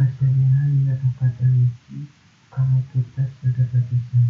[0.00, 2.08] Kesedihan tidak dapat terisi
[2.48, 4.26] karena kita sudah berpisah.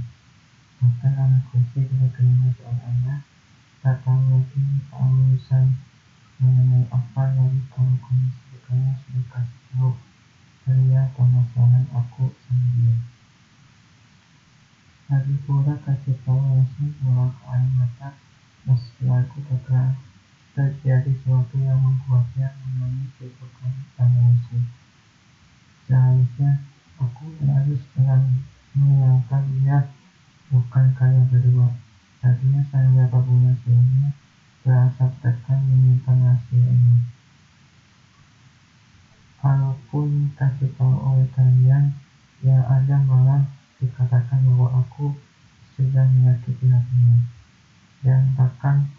[0.83, 3.23] Bahkan anak usia juga kehilangan seorang anak,
[3.79, 5.79] tak tahu lagi urusan
[6.43, 9.95] mengenai apa lagi kalau kondisi dekatnya sudah kasih tahu
[10.67, 12.97] saya permasalahan aku sama dia.
[15.07, 18.11] Lagi pula kasih tahu langsung mengeluarkan air mata
[18.67, 19.95] meski aku tak
[20.59, 24.80] terjadi sesuatu yang membuatnya menangis di bukan emosi.
[25.91, 26.63] Seharusnya
[27.03, 27.83] aku harus
[29.71, 29.87] dia
[30.51, 31.71] bukan kalian berdua.
[32.19, 34.11] Tadinya saya beberapa bulan sebelumnya
[34.63, 36.97] berasa tekan menyimpan rahasia ini.
[39.41, 41.97] Kalaupun kasih tahu oleh kalian,
[42.45, 43.47] yang ada malah
[43.79, 45.17] dikatakan bahwa aku
[45.75, 47.19] sudah menyakiti hatinya.
[48.05, 48.91] Dan bahkan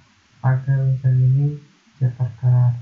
[0.42, 1.62] agar urusan ini
[2.00, 2.80] cepat kelar.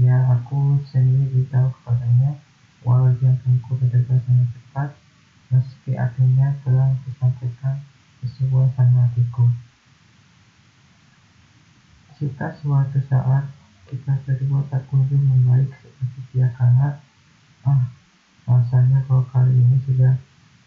[0.00, 2.40] Ya, aku sendiri beritahu kepadanya
[2.82, 4.90] walau jantungku berdebar sangat cepat,
[5.50, 7.82] meski akhirnya telah disampaikan
[8.18, 9.46] ke sebuah sang hatiku.
[12.18, 13.50] Jika suatu saat
[13.90, 17.02] kita berdua tak kunjung membaik seperti dia kala,
[17.66, 17.90] ah,
[18.46, 20.18] rasanya kalau kali ini sudah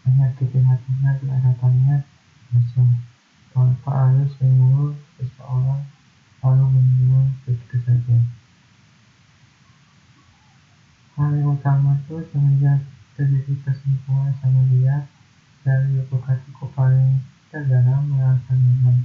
[0.06, 2.06] menyakiti hatinya di hadapannya
[2.54, 3.02] langsung
[3.50, 5.82] tanpa harus menyuruh seseorang
[6.44, 8.18] lalu menyuruh begitu saja.
[11.66, 12.78] Utama tuh semenjak
[13.18, 15.02] terjadi kesimpulan sama dia
[15.66, 17.18] dari hatiku paling
[17.50, 19.02] terdalam merasa nyaman.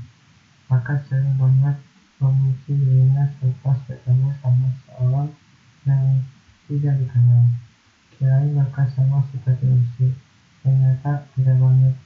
[0.70, 1.82] Maka sering banget
[2.22, 5.34] memuji dirinya selepas bertemu sama seorang
[5.90, 6.22] yang
[6.70, 7.50] tidak dikenal.
[8.14, 10.14] Kirain bakal sama seperti Usi.
[10.62, 11.98] Ternyata tidak banget.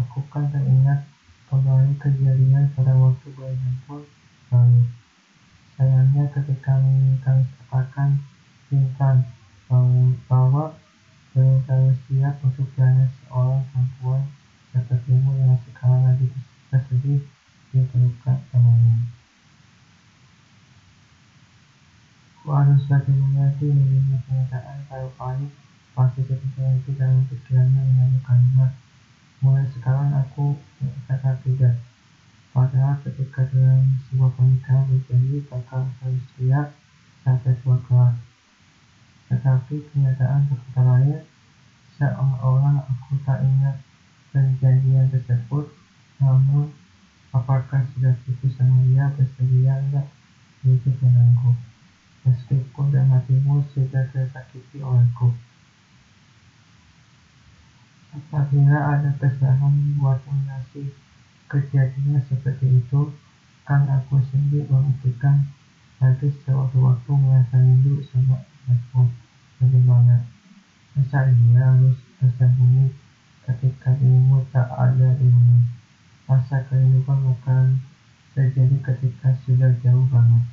[0.00, 1.04] Aku kan teringat
[1.52, 4.08] kembali kejadian pada waktu bulan pun
[4.56, 4.88] lalu.
[5.76, 8.24] Sayangnya ketika menginginkan katakan
[8.72, 9.28] bintang
[9.68, 10.72] bahwa
[11.36, 14.22] terlalu siap untuk kehilangan seorang perempuan
[14.72, 16.26] sepertimu yang sekarang lagi
[16.72, 17.20] bersedih
[17.68, 19.12] di terluka temannya.
[22.40, 25.52] Ku harus lagi menerima kenyataan kalau pahit
[25.92, 28.72] pasti ketika itu dalam pikirannya menyanyi kalimat.
[29.44, 30.56] Mulai sekarang aku
[31.04, 31.76] kata tidak.
[32.56, 36.72] Padahal ketika dalam sebuah pernikahan berjanji bakal harus siap
[37.20, 38.16] sampai tua kelak.
[39.28, 41.20] Tetapi kenyataan berkata lain,
[42.00, 43.76] seolah-olah aku tak ingat
[44.32, 45.68] perjanjian tersebut,
[46.16, 46.72] namun
[47.36, 50.08] apakah sudah putus sama dia bersedia enggak
[50.64, 51.52] hidup denganku,
[52.24, 55.36] meskipun dalam hatimu sudah tersakiti olehku.
[58.08, 60.88] Apabila ada kesalahan buat mengasih
[61.52, 63.12] kejadian seperti itu,
[63.68, 65.44] kan aku sendiri membuktikan
[66.00, 69.08] lagi sewaktu-waktu merasa rindu sama aku
[69.56, 70.28] bagaimana
[70.92, 72.92] masa iya harus tersembunyi
[73.48, 75.64] ketika ilmu tak ada ilmu
[76.28, 77.80] masa kehidupan akan
[78.36, 80.44] terjadi ketika sudah jauh banget.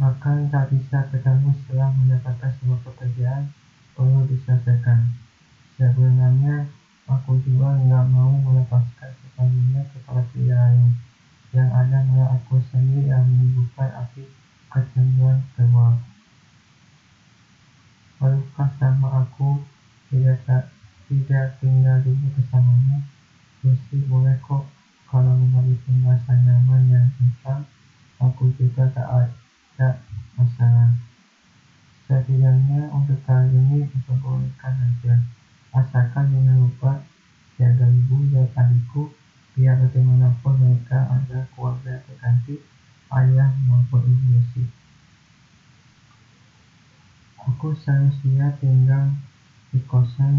[0.00, 3.52] Maka tak bisa ketemu setelah mendapatkan sebuah pekerjaan
[3.92, 5.12] perlu diselesaikan.
[5.76, 6.70] Sebenarnya
[7.04, 10.96] aku juga nggak mau melepaskan sepenuhnya kepada lain.
[11.52, 15.96] Yang ada malah aku sendiri yang menimbulkan api kecemburuan keluar.
[18.18, 19.62] Perlukah sama aku
[20.12, 20.72] tidak
[21.08, 23.04] tidak tinggal dulu bersamanya?
[23.64, 24.68] Gusti boleh kok
[25.08, 27.64] kalau memang itu merasa nyaman dan tentram,
[28.20, 30.04] aku juga tak ada
[30.36, 31.00] masalah.
[32.04, 35.24] Setidaknya untuk kali ini diperbolehkan saja,
[35.72, 36.92] asalkan jangan lupa
[37.56, 39.16] jaga ibu dan adikku
[39.56, 42.60] biar bagaimanapun mereka adalah keluarga terganti
[43.08, 44.68] ayah maupun ibu Yosef.
[47.48, 49.16] Aku seharusnya tinggal
[49.72, 50.36] di kosan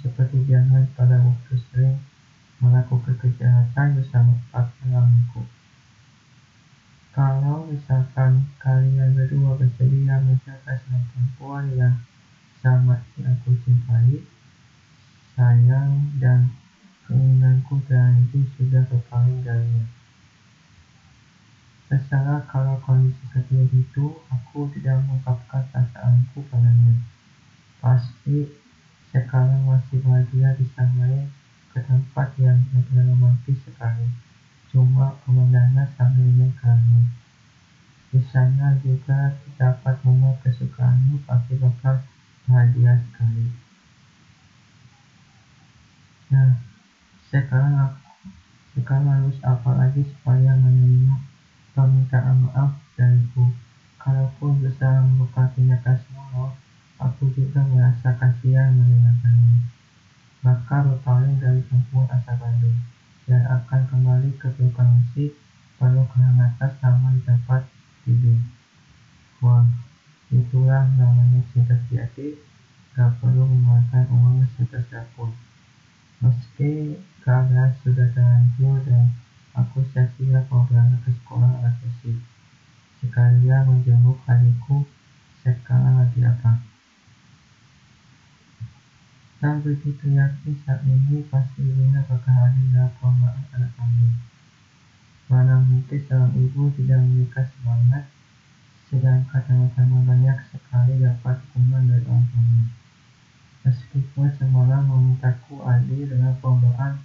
[0.00, 1.96] seperti biasa pada waktu sering
[2.60, 5.48] melakukan kejahatan bersama pasanganku.
[7.10, 11.96] Kalau misalkan kalian berdua bersedia menjaga sang perempuan yang
[12.60, 14.20] sangat aku cintai,
[15.32, 16.52] sayang dan
[17.08, 19.99] keinginanku dan itu sudah berpaling darinya.
[21.90, 27.02] Terserah kalau kondisi kecil itu aku tidak mengungkapkan perasaanku padanya.
[27.82, 28.46] Pasti
[29.10, 31.26] sekarang masih bahagia disamai
[31.74, 34.06] ke tempat yang benar romantis sekali.
[34.70, 37.10] Cuma pemandangan sambil kami.
[38.14, 42.06] Di sana juga dapat momen kesukaanmu pasti bakal
[42.46, 43.50] bahagia sekali.
[46.30, 46.54] Nah,
[47.34, 47.98] sekarang aku
[48.78, 51.29] sekarang harus apa lagi supaya menerima
[51.80, 53.48] permintaan maaf dariku.
[53.96, 56.52] Kalaupun bisa melupakan tindakan semua,
[57.00, 59.72] aku juga merasa kasihan mendengarkannya.
[60.44, 62.76] Maka berpaling dari perempuan asal Bandung
[63.24, 65.32] dan akan kembali ke tukang musik
[65.80, 67.64] penuh kehangatan sama dapat
[68.04, 68.40] tidur.
[69.40, 69.64] Wah,
[70.28, 72.36] itulah namanya cinta sejati,
[72.92, 75.32] gak perlu mengeluarkan uang sebesar pun.
[76.20, 79.16] Meski keadaan sudah terlanjur dan
[79.54, 82.18] aku sia-sia kalau berangkat ke sekolah alat musik.
[83.00, 84.84] Sekalian menjenguk adikku,
[85.40, 86.60] sekarang lagi apa?
[89.40, 93.16] Tak begitu yakin saat ini pasti ibunya bakal hadir dalam
[93.56, 94.12] anak kami.
[95.32, 98.04] Mana mungkin seorang ibu tidak memiliki semangat,
[98.92, 102.64] sedangkan teman-teman banyak sekali dapat dukungan dari orang tuanya.
[103.64, 107.00] Meskipun semalam memintaku adil dengan perlombaan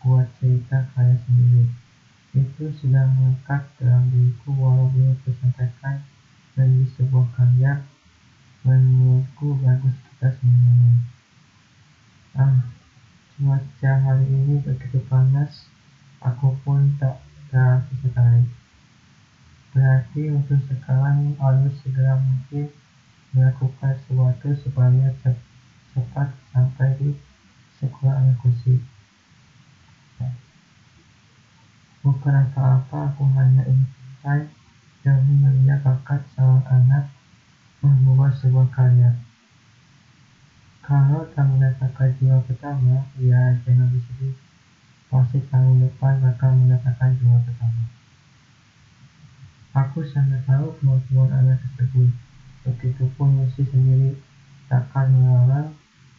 [0.00, 1.68] buat cerita karya sendiri,
[2.34, 6.02] itu sudah melekat dalam diriku walau belum tersampaikan
[6.58, 7.86] menjadi sebuah karya
[8.66, 10.92] menurutku bagus kita semuanya.
[12.34, 12.66] Ah,
[13.38, 15.70] cuaca hari ini begitu panas,
[16.18, 17.22] aku pun tak
[17.54, 18.50] terasa sekali.
[19.70, 22.72] Berarti untuk sekarang harus segera mungkin
[23.30, 25.14] melakukan sesuatu supaya
[25.94, 27.10] cepat sampai di
[27.78, 28.82] sekolah anak kursi.
[32.04, 34.44] Bukan apa-apa, aku hanya ingin
[35.00, 37.08] demi melihat bakat seorang anak
[37.80, 39.16] membuat sebuah karya.
[40.84, 44.36] Kalau tak mendapatkan juara pertama, ya jangan bersedih.
[45.08, 47.88] Pasti tahun depan akan mendapatkan juara pertama.
[49.72, 52.12] Aku sangat tahu kemampuan anak tersebut.
[52.68, 54.20] Begitupun musik sendiri
[54.68, 55.72] takkan melarang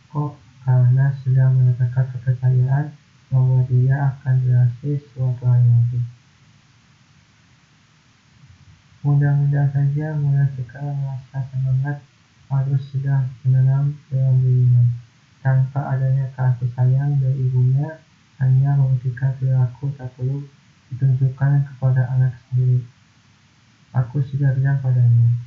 [0.09, 2.93] kok karena sudah mendapatkan kepercayaan
[3.29, 5.99] bahwa dia akan berhasil suatu hari nanti.
[9.05, 12.01] Mudah-mudahan saja mulai sekarang merasa semangat
[12.49, 14.81] harus sudah menanam dalam dirinya.
[15.45, 18.01] Tanpa adanya kasih sayang dari ibunya,
[18.41, 20.41] hanya membuktikan perilaku tak perlu
[20.89, 22.81] ditunjukkan kepada anak sendiri.
[23.93, 25.37] Aku sudah bilang padanya,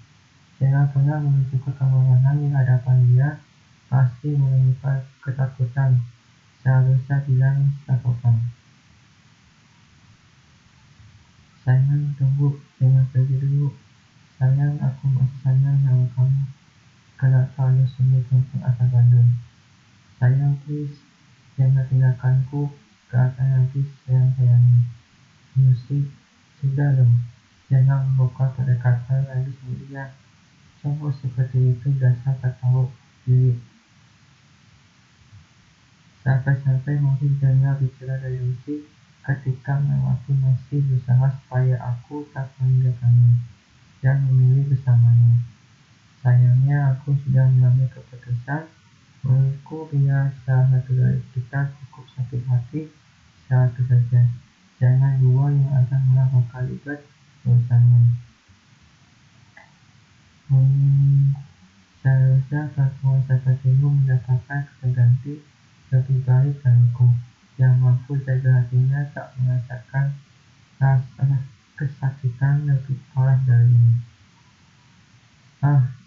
[0.62, 3.28] jangan pernah menunjukkan kemarahan di hadapan dia,
[3.90, 5.98] pasti menemukan ketakutan.
[6.62, 8.38] Seharusnya bilang sopan.
[11.66, 12.07] Sayang,
[17.98, 19.26] Sungguh perempuan asal Bandung?
[20.22, 21.02] Sayang please,
[21.58, 22.70] jangan tinggalkanku
[23.10, 24.86] ke atas nanti sayang-sayangnya.
[25.58, 26.06] Musik,
[26.62, 27.26] sudah dong,
[27.66, 30.14] jangan membuka pendekatan lagi sendirian.
[30.78, 32.86] Cowok seperti itu dasar tak tahu
[33.26, 33.58] diri.
[36.22, 38.86] Sampai-sampai mungkin dengar bicara dari musik
[39.26, 43.42] ketika aku masih berusaha supaya aku tak meninggalkannya
[43.98, 45.57] dan memilih bersamanya.
[46.20, 48.66] Sayangnya aku sudah mengambil keputusan.
[49.22, 52.82] Menurutku biar salah satu dari kita cukup sakit hati
[53.48, 54.22] satu saja.
[54.78, 57.00] Jangan dua yang akan melakukan ribet
[57.42, 58.02] urusannya.
[60.48, 61.36] Hmm,
[62.00, 65.44] seharusnya perempuan sepertimu mendapatkan pengganti
[65.92, 67.10] lebih baik dariku
[67.58, 70.14] yang mampu jaga hatinya tak merasakan
[70.78, 71.42] rasa
[71.74, 73.94] kesakitan lebih parah dari ini.
[75.58, 75.97] Ah,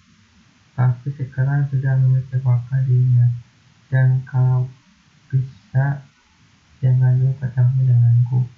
[0.81, 3.29] tapi sekarang sudah mengecewakan dirinya.
[3.93, 4.65] Dan kalau
[5.29, 6.01] bisa,
[6.81, 8.50] jangan lupa bertemu denganku.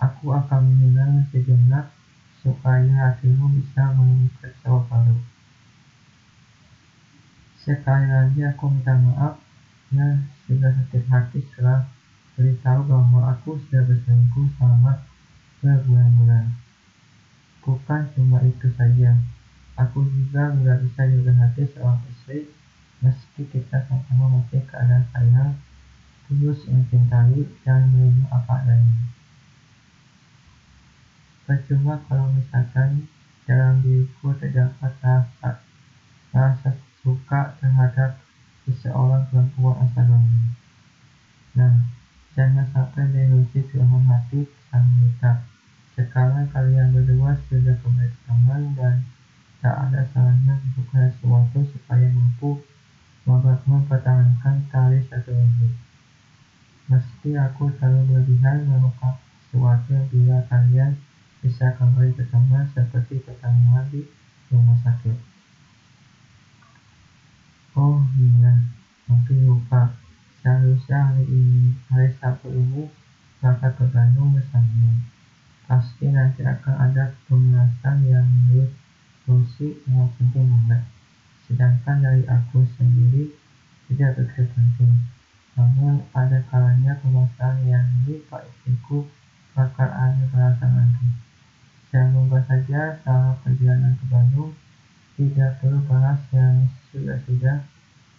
[0.00, 1.92] Aku akan menghilang sejenak
[2.40, 5.20] supaya hatimu bisa menemukan jawab baru.
[7.60, 9.36] Sekali lagi aku minta maaf
[9.92, 10.16] ya
[10.48, 11.84] sudah sakit hati setelah
[12.40, 15.04] beritahu bahwa aku sudah berselingkuh selama
[15.60, 16.56] berbulan-bulan.
[17.60, 19.12] Bukan cuma itu saja,
[19.80, 22.52] Aku juga nggak bisa juga hati seorang istri
[23.00, 25.56] meski kita sama-sama masih keadaan sayang,
[26.28, 29.08] tulus mencintai dan menerima apa adanya.
[31.48, 33.08] Percuma kalau misalkan
[33.48, 35.64] dalam diriku terdapat rasa,
[36.36, 36.70] rasa
[37.00, 38.20] suka terhadap
[38.68, 40.52] seseorang perempuan asal Bandung.
[41.56, 41.88] Nah,
[42.36, 45.40] jangan sampai delusi dalam hati sang.
[45.96, 48.96] Sekarang kalian berdua sudah kembali teman dan
[49.60, 52.64] tak ada salahnya melakukan sesuatu supaya mampu
[53.28, 55.76] mempertahankan tali satu ini.
[56.88, 60.96] Meski aku selalu berlebihan melakukan sesuatu bila kalian
[61.44, 64.08] bisa kembali bersama seperti pertama di
[64.48, 65.16] rumah sakit.
[67.76, 68.64] Oh iya,
[69.06, 69.94] mungkin lupa.
[70.40, 72.88] Seharusnya hari ini, hari Sabtu ini,
[73.44, 75.04] bakal ke Bandung bersama.
[75.68, 78.72] Pasti nanti akan ada pembahasan yang menurut
[79.28, 80.84] Lucy penting banget
[81.50, 83.34] sedangkan dari aku sendiri
[83.90, 84.94] tidak begitu penting.
[85.58, 89.10] Namun ada kalanya permasalahan yang menimpa istriku
[89.50, 91.08] bakal ada bahasan lagi.
[91.90, 94.54] Semoga saja selama perjalanan ke Bandung
[95.18, 97.66] tidak perlu bahas yang sudah-sudah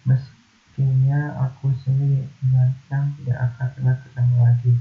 [0.04, 4.72] meskinya aku sendiri mengancam tidak akan pernah ketemu lagi.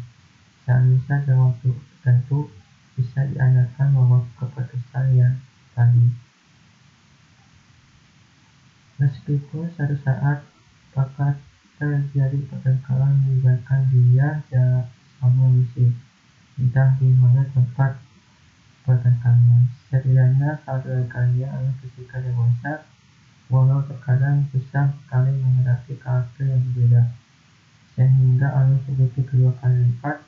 [0.67, 2.51] Seharusnya dalam waktu tertentu
[2.99, 5.39] bisa diandalkan bahwa keputusan yang
[5.73, 6.05] tadi.
[9.01, 10.45] Meskipun suatu saat
[10.93, 11.33] bakal
[11.81, 14.45] terjadi pertengkaran melibatkan dia
[15.17, 15.89] sama Lucy,
[16.61, 17.97] entah di mana tempat
[18.85, 19.65] pertengkaran.
[19.89, 22.85] Setidaknya saat kalian adalah ketika dewasa,
[23.49, 27.11] walau terkadang susah sekali menghadapi karakter yang berbeda.
[27.97, 30.23] Sehingga harus berpikir kedua kali lipat,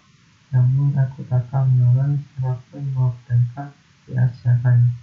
[0.52, 3.72] namun aku takkan melarang siapa pun mau bertengkar
[4.10, 5.03] diasiakan.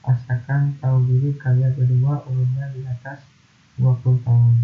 [0.00, 3.20] Asalkan tahu diri kalian berdua umurnya di atas
[3.76, 4.56] 20 tahun.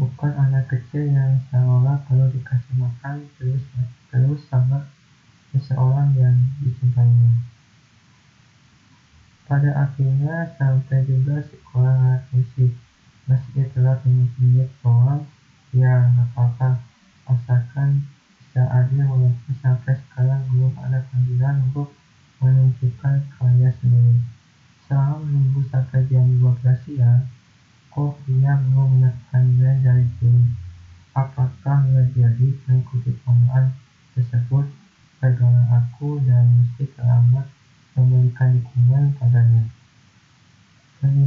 [0.00, 3.60] Bukan anak kecil yang seolah perlu dikasih makan terus
[4.08, 4.88] terus sama
[5.52, 7.44] seseorang yang dicintainya.
[9.44, 12.72] Pada akhirnya sampai juga sekolah musik.
[13.28, 14.72] Meski telah menit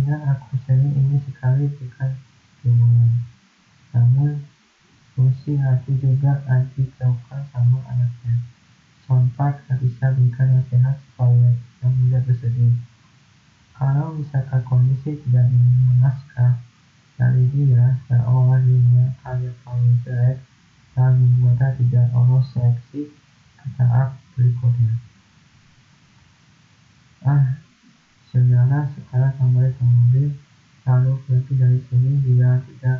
[0.02, 2.18] Mengingat aku sering ini sekali bukan
[2.66, 3.22] dukungan.
[3.94, 4.42] Namun,
[5.14, 8.42] fungsi hati juga anti jauhkan sama anaknya.
[9.06, 11.54] Sontak tak bisa berikan nasihat supaya
[11.86, 12.82] yang mudah bersedih.
[13.78, 16.58] Kalau misalkan kondisi tidak memuaskan
[17.22, 20.42] dari dia seolah dunia kaya paling jelek
[20.98, 21.14] dan
[21.46, 23.14] mudah tidak lolos seleksi
[23.78, 24.98] saat berikutnya.
[27.22, 27.62] Ah,
[28.32, 29.36] saudara sekarang
[29.76, 30.28] ke mobil,
[30.88, 32.91] lalu pergi dari sini dia tidak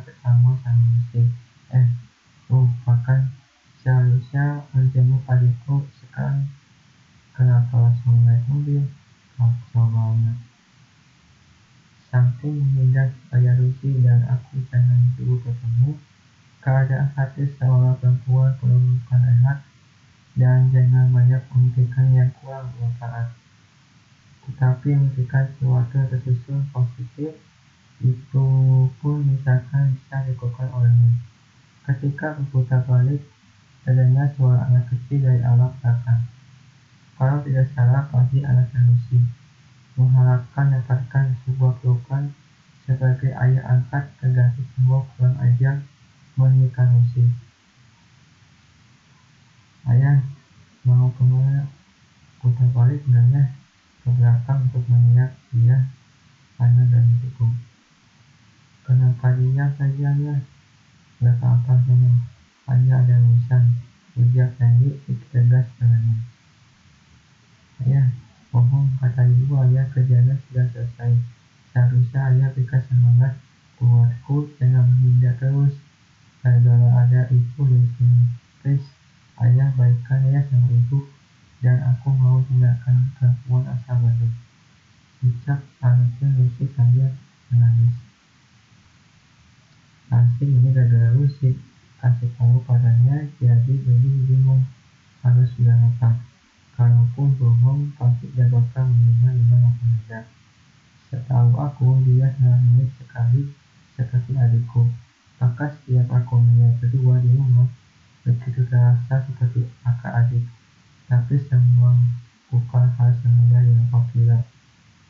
[26.42, 27.38] tersusun positif
[28.02, 28.46] itu
[28.98, 31.14] pun misalkan bisa dilakukan olehmu.
[31.86, 33.22] Ketika berputar balik,
[33.86, 36.26] terdengar suara anak kecil dari alam belakang.
[37.14, 39.22] Kalau tidak salah, pasti anak Lucy
[39.94, 42.34] mengharapkan dapatkan sebuah pelukan
[42.82, 45.78] sebagai ayah angkat terganti semua kurang ajar
[46.34, 47.30] menikah Lucy.
[49.86, 50.26] Ayah,
[50.82, 51.70] mau ke mana?
[52.42, 53.54] Putar balik sebenarnya
[54.02, 55.86] ke untuk melihat dia
[59.20, 60.36] Dia saja ya?
[61.20, 62.16] Gak apa-apa semua.
[62.68, 63.22] Hanya ada.
[64.12, 66.20] Ujar Sandy sedikit tegas dengannya.
[67.80, 68.12] Ayah,
[68.52, 71.16] bohong kata ibu ayah kerjanya sudah selesai.
[71.72, 73.40] Seharusnya ayah berikan semangat
[73.80, 75.80] buatku jangan menghindar terus.
[76.44, 78.36] Gara-gara ada ibu di sini.
[78.60, 78.84] Please,
[79.40, 81.08] Ayah baikkan ya sama ibu,
[81.64, 84.36] dan aku mau tinggalkan perempuan asal Bandung.
[85.24, 87.16] Ucap tangisnya Lucy sambil
[87.48, 87.96] menangis.
[90.12, 91.56] Pasti ini gara-gara Lucy.
[91.96, 94.60] Kasih tahu padanya, jadi jadi bingung
[95.24, 96.20] harus bilang apa.
[96.76, 100.28] Kalaupun bohong, pasti dia bakal menerima lima aja.
[101.08, 103.56] Setahu aku, dia sangat mirip sekali
[103.96, 104.92] seperti adikku.
[105.40, 107.72] Maka setiap aku melihat kedua di rumah,
[108.20, 110.44] begitu terasa seperti kakak adik.
[111.08, 111.96] Tapi semua
[112.52, 114.44] bukan hal semudah yang kau kira.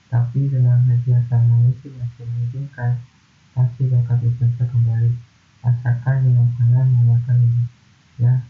[0.06, 3.02] Tapi dengan kebiasaan mengisi masih memungkinkan,
[3.52, 5.12] pasti bakal berjumpa kembali.
[5.62, 6.26] Asalkan
[6.58, 7.64] benar menggunakan ini.
[8.20, 8.44] Ya,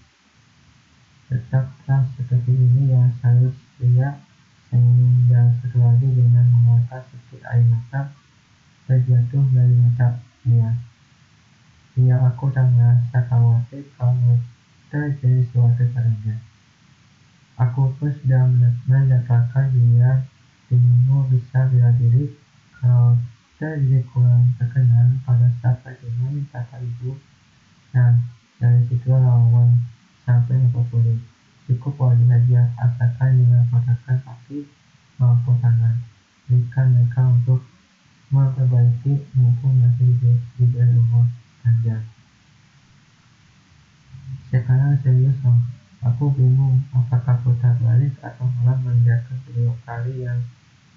[1.28, 4.20] tetaplah seperti ini yang selalu setia
[4.72, 8.12] sehingga satu dengan mengeluarkan sedikit air mata
[8.88, 10.70] terjatuh dari mata dia.
[11.92, 14.40] Dia aku tak merasa khawatir kalau
[14.88, 16.36] terjadi suatu padanya.
[17.60, 18.48] Aku pun sudah
[18.88, 20.24] mendapatkan dia
[20.72, 22.32] timmu bisa bela diri
[22.80, 23.20] kalau
[23.62, 27.14] terjadi kurang terkenal pada saat bagaimana kata ibu.
[27.94, 28.18] Nah,
[28.58, 29.78] dari situ lawan
[30.26, 31.22] sampai 40.
[31.70, 34.66] Cukup wajib saja asalkan dengan menggunakan kaki
[35.22, 36.02] maupun tangan.
[36.50, 37.62] berikan mereka untuk
[38.34, 40.10] memperbaiki mumpung masih
[40.58, 41.30] diberi umur
[41.62, 42.02] panjang.
[44.50, 45.62] Sekarang serius dong,
[46.02, 50.42] aku bingung apakah putar balik atau malah membiarkan kedua kali yang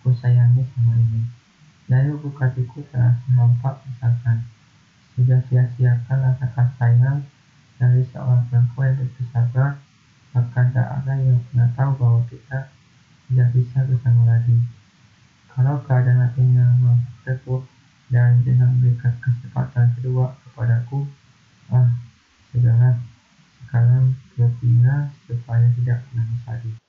[0.02, 1.45] kusayangi sama ini.
[1.86, 4.42] Lalu bukatiku telah nampak misalkan.
[5.14, 7.20] Sudah sia-siakan rasa kasih sayang
[7.78, 9.80] dari seorang perempuan yang bersabar,
[10.34, 12.74] bahkan tak ada yang pernah tahu bahwa kita
[13.30, 14.58] tidak bisa bersama lagi.
[15.54, 17.64] Kalau keadaan hati memang tertutup
[18.12, 21.08] dan dengan memberikan kesempatan kedua kepadaku,
[21.72, 21.96] ah,
[22.52, 23.00] sudahlah,
[23.64, 26.85] sekarang berpindah supaya tidak menangis lagi.